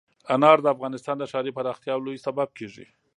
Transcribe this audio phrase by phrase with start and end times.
[0.33, 2.85] انار د افغانستان د ښاري پراختیا یو لوی سبب کېږي.